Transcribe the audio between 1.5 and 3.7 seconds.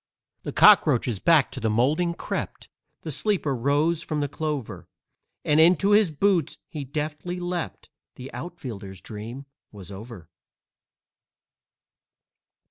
to the moulding crept, The sleeper